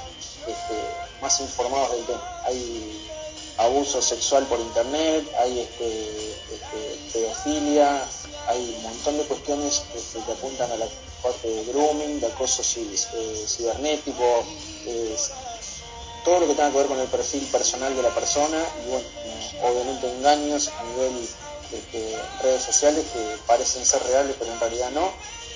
este, 0.47 0.79
más 1.23 1.41
informados 1.41 1.93
del 1.93 2.05
tema. 2.05 2.43
Hay 2.45 3.09
abuso 3.59 4.03
sexual 4.03 4.47
por 4.47 4.61
internet, 4.61 5.25
hay 5.39 5.61
este, 5.61 6.33
este, 6.53 6.99
pedofilia, 7.13 8.07
hay 8.49 8.75
un 8.77 8.83
montón 8.83 9.19
de 9.19 9.25
cuestiones 9.25 9.83
que 10.13 10.33
apuntan 10.33 10.71
a 10.73 10.77
la 10.77 10.87
parte 11.23 11.49
de 11.49 11.65
grooming, 11.65 12.21
de 12.21 12.27
acoso 12.27 12.63
eh, 12.63 13.45
cibernético, 13.47 14.45
todo 16.25 16.41
lo 16.41 16.49
que 16.49 16.55
tenga 16.55 16.71
que 16.73 16.79
ver 16.79 16.87
con 16.87 16.99
el 16.99 17.07
perfil 17.07 17.47
personal 17.47 17.95
de 17.95 18.03
la 18.03 18.11
persona 18.11 18.59
y 18.85 18.91
bueno, 18.91 19.07
obviamente 19.63 20.11
engaños 20.11 20.69
a 20.77 20.83
nivel 20.83 21.13
de, 21.71 22.19
redes 22.43 22.63
sociales 22.63 23.05
que 23.13 23.37
parecen 23.47 23.85
ser 23.85 24.03
reales 24.03 24.35
pero 24.39 24.53
en 24.53 24.59
realidad 24.61 24.91
no 24.91 25.09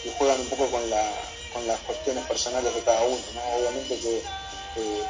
y 0.04 0.10
juegan 0.16 0.40
un 0.40 0.46
poco 0.46 0.70
con, 0.70 0.88
las 0.90 1.80
cuestiones 1.80 2.24
personales 2.26 2.72
de 2.72 2.80
cada 2.82 3.02
uno. 3.02 3.18
Obviamente 3.58 3.98
que 3.98 4.22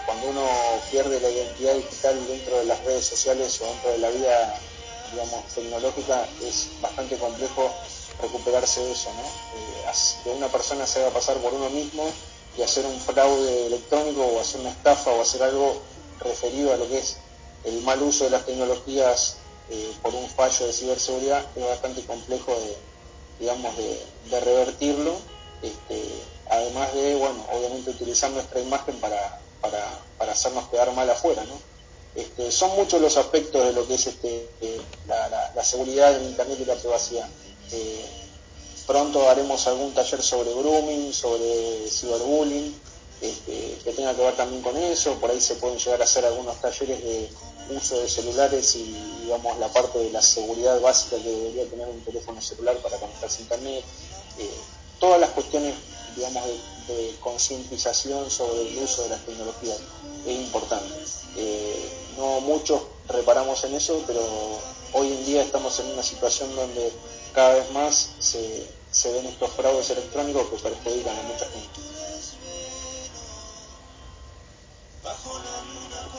cuando 0.06 0.28
uno 0.28 0.46
pierde 0.90 1.20
la 1.20 1.28
identidad 1.28 1.74
digital 1.74 2.26
dentro 2.26 2.58
de 2.58 2.64
las 2.64 2.82
redes 2.84 3.04
sociales 3.04 3.60
o 3.60 3.66
dentro 3.66 3.90
de 3.90 3.98
la 3.98 4.10
vida 4.10 4.60
digamos, 5.12 5.44
tecnológica 5.54 6.26
es 6.42 6.68
bastante 6.80 7.16
complejo 7.18 7.70
recuperarse 8.22 8.80
de 8.80 8.92
eso, 8.92 9.12
¿no? 9.14 9.22
Eh, 9.22 9.92
que 10.24 10.30
una 10.30 10.48
persona 10.48 10.86
se 10.86 11.00
haga 11.00 11.10
pasar 11.10 11.36
por 11.38 11.52
uno 11.54 11.68
mismo 11.70 12.04
y 12.56 12.62
hacer 12.62 12.86
un 12.86 12.98
fraude 13.00 13.66
electrónico 13.66 14.24
o 14.24 14.40
hacer 14.40 14.60
una 14.60 14.70
estafa 14.70 15.10
o 15.10 15.20
hacer 15.20 15.42
algo 15.42 15.80
referido 16.20 16.72
a 16.72 16.76
lo 16.76 16.88
que 16.88 16.98
es 16.98 17.16
el 17.64 17.80
mal 17.82 18.02
uso 18.02 18.24
de 18.24 18.30
las 18.30 18.46
tecnologías 18.46 19.36
eh, 19.70 19.92
por 20.02 20.14
un 20.14 20.28
fallo 20.28 20.66
de 20.66 20.72
ciberseguridad 20.72 21.44
es 21.56 21.64
bastante 21.64 22.04
complejo 22.04 22.52
de, 22.52 22.76
digamos, 23.38 23.76
de, 23.76 24.40
revertirlo, 24.40 25.14
este, 25.62 26.02
además 26.48 26.92
de, 26.94 27.14
bueno, 27.16 27.44
obviamente 27.52 27.90
utilizar 27.90 28.30
nuestra 28.30 28.60
imagen 28.60 28.96
para, 29.00 29.40
para, 29.60 30.32
hacernos 30.32 30.68
quedar 30.68 30.92
mal 30.92 31.08
afuera, 31.10 31.44
¿no? 31.44 31.58
Este, 32.14 32.50
son 32.50 32.74
muchos 32.76 33.00
los 33.00 33.16
aspectos 33.16 33.64
de 33.64 33.72
lo 33.72 33.86
que 33.86 33.94
es 33.94 34.06
este, 34.06 34.48
eh, 34.60 34.80
la, 35.06 35.52
la, 35.54 35.64
seguridad 35.64 36.16
en 36.16 36.26
Internet 36.26 36.58
y 36.60 36.64
la 36.64 36.74
privacidad. 36.74 37.28
Eh, 37.72 38.04
pronto 38.86 39.28
haremos 39.28 39.66
algún 39.68 39.94
taller 39.94 40.20
sobre 40.20 40.52
grooming, 40.52 41.12
sobre 41.12 41.88
ciberbullying, 41.88 42.74
este, 43.20 43.78
que 43.84 43.92
tenga 43.92 44.14
que 44.14 44.22
ver 44.22 44.36
también 44.36 44.62
con 44.62 44.76
eso. 44.76 45.14
Por 45.20 45.30
ahí 45.30 45.40
se 45.40 45.54
pueden 45.56 45.78
llegar 45.78 46.00
a 46.00 46.04
hacer 46.04 46.24
algunos 46.24 46.60
talleres 46.60 47.02
de 47.02 47.28
uso 47.70 48.00
de 48.00 48.08
celulares 48.08 48.74
y, 48.74 48.92
digamos, 49.22 49.58
la 49.58 49.68
parte 49.68 49.98
de 49.98 50.10
la 50.10 50.22
seguridad 50.22 50.80
básica 50.80 51.16
que 51.16 51.30
debería 51.30 51.70
tener 51.70 51.86
un 51.86 52.00
teléfono 52.00 52.40
celular 52.40 52.76
para 52.78 52.96
conectarse 52.96 53.38
a 53.38 53.42
Internet. 53.42 53.84
Eh, 54.38 54.50
todas 54.98 55.20
las 55.20 55.30
cuestiones, 55.30 55.74
digamos, 56.16 56.44
de, 56.88 57.14
concientización 57.20 58.30
sobre 58.30 58.68
el 58.68 58.78
uso 58.78 59.02
de 59.04 59.10
las 59.10 59.24
tecnologías 59.24 59.78
es 60.26 60.36
importante. 60.38 60.92
Eh, 61.36 61.88
no 62.16 62.40
muchos 62.40 62.82
reparamos 63.08 63.62
en 63.64 63.74
eso, 63.74 64.02
pero 64.06 64.20
hoy 64.92 65.08
en 65.08 65.24
día 65.24 65.42
estamos 65.42 65.78
en 65.80 65.86
una 65.86 66.02
situación 66.02 66.54
donde 66.56 66.92
cada 67.32 67.54
vez 67.54 67.70
más 67.70 68.10
se, 68.18 68.66
se 68.90 69.12
ven 69.12 69.26
estos 69.26 69.50
fraudes 69.50 69.90
electrónicos 69.90 70.48
que 70.48 70.56
perjudican 70.56 71.16
a 71.16 71.22
mucha 71.22 71.46
gente. 71.46 71.80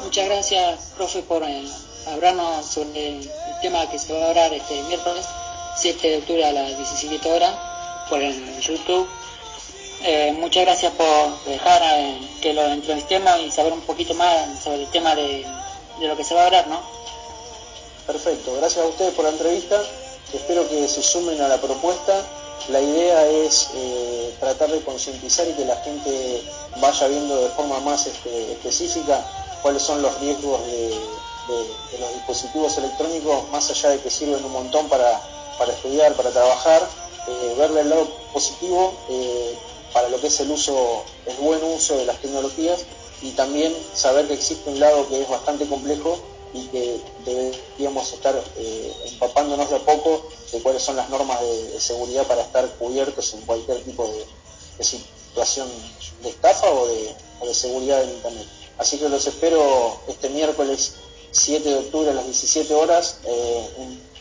Muchas 0.03 0.25
gracias, 0.25 0.79
profe, 0.97 1.21
por 1.21 1.43
eh, 1.43 1.67
hablarnos 2.07 2.65
sobre 2.65 3.19
el 3.19 3.31
tema 3.61 3.89
que 3.89 3.99
se 3.99 4.13
va 4.13 4.25
a 4.25 4.29
hablar 4.29 4.53
este 4.53 4.81
miércoles 4.83 5.25
7 5.77 6.09
de 6.09 6.17
octubre 6.17 6.45
a 6.45 6.51
las 6.51 6.77
17 6.77 7.31
horas 7.31 7.55
por 8.09 8.21
el 8.21 8.59
YouTube. 8.59 9.07
Eh, 10.03 10.33
muchas 10.39 10.65
gracias 10.65 10.93
por 10.93 11.43
dejar 11.45 11.81
eh, 11.83 12.19
que 12.41 12.53
lo 12.53 12.65
entrevistemos 12.65 13.39
y 13.39 13.51
saber 13.51 13.73
un 13.73 13.81
poquito 13.81 14.13
más 14.15 14.59
sobre 14.63 14.83
el 14.83 14.87
tema 14.91 15.15
de, 15.15 15.45
de 15.99 16.07
lo 16.07 16.17
que 16.17 16.23
se 16.23 16.33
va 16.33 16.43
a 16.43 16.45
hablar, 16.47 16.67
¿no? 16.67 16.81
Perfecto, 18.07 18.53
gracias 18.55 18.83
a 18.83 18.87
ustedes 18.87 19.13
por 19.13 19.25
la 19.25 19.31
entrevista 19.31 19.79
espero 20.33 20.67
que 20.67 20.87
se 20.87 21.01
sumen 21.01 21.41
a 21.41 21.47
la 21.47 21.57
propuesta. 21.57 22.13
La 22.69 22.79
idea 22.79 23.27
es 23.27 23.69
eh, 23.75 24.33
tratar 24.39 24.69
de 24.71 24.81
concientizar 24.81 25.47
y 25.47 25.53
que 25.53 25.65
la 25.65 25.75
gente 25.77 26.43
vaya 26.79 27.07
viendo 27.07 27.35
de 27.41 27.49
forma 27.49 27.79
más 27.79 28.05
este, 28.05 28.51
específica 28.51 29.25
cuáles 29.61 29.81
son 29.81 30.01
los 30.01 30.19
riesgos 30.19 30.63
de, 30.67 30.89
de, 30.89 31.99
los 31.99 32.13
dispositivos 32.13 32.77
electrónicos, 32.77 33.49
más 33.49 33.69
allá 33.69 33.89
de 33.89 33.99
que 33.99 34.09
sirven 34.09 34.43
un 34.45 34.51
montón 34.51 34.87
para, 34.89 35.21
para 35.57 35.73
estudiar, 35.73 36.13
para 36.13 36.29
trabajar, 36.29 36.87
eh, 37.27 37.55
verle 37.57 37.81
el 37.81 37.89
lado 37.89 38.07
positivo 38.31 38.93
para 39.93 40.09
lo 40.09 40.19
que 40.19 40.27
es 40.27 40.39
el 40.39 40.51
uso, 40.51 41.03
el 41.25 41.37
buen 41.37 41.63
uso 41.63 41.97
de 41.97 42.05
las 42.05 42.19
tecnologías 42.21 42.85
y 43.21 43.31
también 43.31 43.75
saber 43.93 44.27
que 44.27 44.33
existe 44.33 44.69
un 44.69 44.79
lado 44.79 45.07
que 45.09 45.21
es 45.21 45.29
bastante 45.29 45.67
complejo 45.67 46.19
y 46.53 46.65
que 46.67 46.99
deberíamos 47.25 48.11
estar 48.11 48.35
eh, 48.57 48.93
empapándonos 49.07 49.69
de 49.69 49.75
a 49.77 49.79
poco 49.79 50.27
de 50.51 50.61
cuáles 50.61 50.81
son 50.81 50.97
las 50.97 51.09
normas 51.09 51.39
de, 51.41 51.79
seguridad 51.79 52.25
para 52.27 52.41
estar 52.41 52.67
cubiertos 52.77 53.33
en 53.33 53.41
cualquier 53.41 53.81
tipo 53.83 54.07
de, 54.07 54.83
situación 54.83 55.67
de 56.23 56.29
estafa 56.29 56.69
o 56.69 56.87
de, 56.87 57.53
seguridad 57.53 58.03
en 58.03 58.09
Internet. 58.09 58.47
Así 58.77 58.97
que 58.97 59.09
los 59.09 59.27
espero 59.27 59.99
este 60.07 60.29
miércoles 60.29 60.93
7 61.31 61.67
de 61.67 61.75
octubre 61.75 62.11
a 62.11 62.13
las 62.13 62.25
17 62.25 62.73
horas 62.73 63.19
eh, 63.25 63.69
en, 63.77 64.11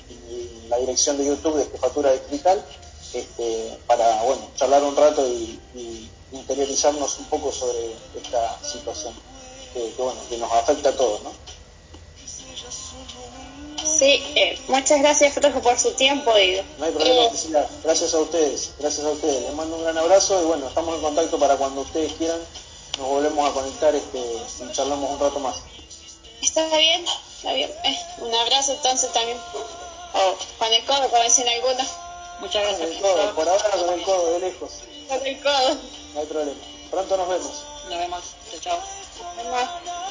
la 0.69 0.79
dirección 0.79 1.19
de 1.19 1.27
YouTube 1.27 1.57
de 1.57 1.67
Jefatura 1.67 2.13
Digital 2.13 2.65
este, 3.13 3.79
para 3.87 4.23
bueno, 4.23 4.49
charlar 4.57 4.83
un 4.83 4.97
rato 4.97 5.27
y, 5.27 5.59
interiorizarnos 6.33 7.19
un 7.19 7.25
poco 7.25 7.51
sobre 7.51 7.93
esta 8.23 8.57
situación 8.63 9.13
que, 9.75 9.93
bueno, 9.99 10.21
que 10.29 10.39
nos 10.39 10.53
afecta 10.53 10.91
a 10.91 10.97
todos. 10.97 11.21
¿no? 11.25 11.33
Sí, 13.85 14.23
eh, 14.37 14.59
muchas 14.69 15.01
gracias 15.01 15.35
por 15.35 15.79
su 15.79 15.91
tiempo. 15.93 16.31
Y, 16.39 16.61
no 16.79 16.85
hay 16.85 16.93
problema, 16.93 17.23
eh, 17.23 17.67
Gracias 17.83 18.15
a 18.15 18.21
ustedes, 18.21 18.71
gracias 18.79 19.05
a 19.05 19.11
ustedes. 19.11 19.43
Les 19.43 19.55
mando 19.55 19.77
un 19.77 19.83
gran 19.83 19.99
abrazo 19.99 20.41
y 20.41 20.47
bueno, 20.47 20.69
estamos 20.69 20.95
en 20.95 21.01
contacto 21.03 21.39
para 21.39 21.57
cuando 21.57 21.81
ustedes 21.81 22.13
quieran, 22.13 22.41
nos 22.99 23.09
volvemos 23.09 23.51
a 23.51 23.53
conectar 23.53 23.95
este, 23.95 24.19
y 24.19 24.73
charlamos 24.73 25.11
un 25.11 25.19
rato 25.19 25.41
más. 25.41 25.57
Está 26.41 26.65
bien, 26.77 27.05
está 27.37 27.53
bien. 27.53 27.71
Eh, 27.85 27.99
un 28.19 28.35
abrazo 28.35 28.73
entonces 28.73 29.13
también. 29.13 29.39
O 30.15 30.37
con 30.59 30.73
el 30.73 30.85
codo, 30.87 31.09
como 31.11 31.23
dicen 31.25 31.49
algunos. 31.49 31.89
Muchas 32.41 32.63
gracias. 32.63 32.89
Con 32.89 32.97
el 32.97 33.03
codo, 33.03 33.35
por 33.35 33.49
ahora 33.49 33.71
con 33.71 33.95
el 33.95 34.03
codo, 34.03 34.33
de 34.33 34.39
lejos. 34.41 34.71
Con 35.09 35.27
el 35.27 35.43
codo. 35.43 35.79
No 36.15 36.21
hay 36.21 36.27
problema. 36.27 36.61
Pronto 36.91 37.17
nos 37.17 37.29
vemos. 37.29 37.65
Nos 37.89 37.99
vemos. 37.99 38.25
Chao. 38.61 39.00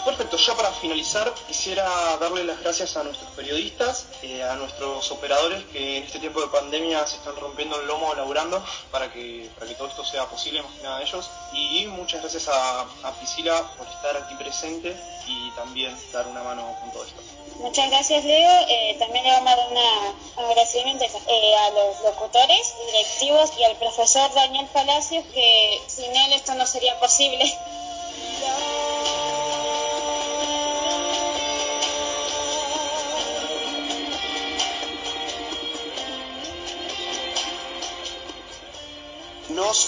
Perfecto, 0.05 0.37
ya 0.37 0.55
para 0.55 0.71
finalizar 0.71 1.33
quisiera 1.47 1.85
darle 2.17 2.43
las 2.43 2.59
gracias 2.61 2.95
a 2.95 3.03
nuestros 3.03 3.29
periodistas, 3.31 4.07
eh, 4.23 4.41
a 4.41 4.55
nuestros 4.55 5.11
operadores 5.11 5.63
que 5.65 5.97
en 5.97 6.03
este 6.03 6.19
tiempo 6.19 6.41
de 6.41 6.47
pandemia 6.47 7.05
se 7.05 7.17
están 7.17 7.35
rompiendo 7.35 7.79
el 7.79 7.87
lomo 7.87 8.13
laburando 8.15 8.63
para 8.91 9.11
que, 9.11 9.49
para 9.55 9.67
que 9.67 9.75
todo 9.75 9.87
esto 9.87 10.05
sea 10.05 10.25
posible, 10.25 10.61
más 10.61 10.73
que 10.73 10.83
nada 10.83 10.97
a 10.97 11.01
ellos. 11.03 11.29
Y 11.53 11.85
muchas 11.87 12.21
gracias 12.21 12.47
a, 12.47 12.87
Priscila 13.19 13.61
por 13.77 13.87
estar 13.87 14.15
aquí 14.17 14.35
presente 14.35 14.95
y 15.27 15.51
también 15.51 15.95
dar 16.13 16.27
una 16.27 16.43
mano 16.43 16.75
con 16.79 16.91
todo 16.91 17.03
esto. 17.03 17.21
Muchas 17.57 17.89
gracias 17.89 18.23
Leo, 18.23 18.51
eh, 18.69 18.95
también 18.99 19.25
le 19.25 19.31
vamos 19.31 19.51
a 19.51 19.55
dar 19.57 19.67
un 19.69 20.45
agradecimiento 20.45 21.05
eh, 21.05 21.55
a 21.55 21.69
los 21.71 22.01
locutores, 22.03 22.73
directivos 22.87 23.51
y 23.59 23.63
al 23.65 23.75
profesor 23.75 24.33
Daniel 24.33 24.67
Palacios 24.71 25.25
que 25.33 25.81
sin 25.87 26.15
él 26.15 26.33
esto 26.33 26.55
no 26.55 26.65
sería 26.65 26.97
posible. 26.99 27.53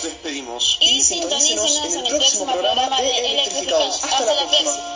Nos 0.01 0.13
despedimos 0.13 0.77
y, 0.81 1.03
sintonícenos 1.03 1.75
en 1.85 2.05
el 2.07 2.15
próximo 2.17 2.51
programa 2.51 2.99
de 2.99 3.33
Electrificados. 3.33 4.03
Hasta 4.03 4.33
la 4.33 4.47
próxima. 4.47 4.90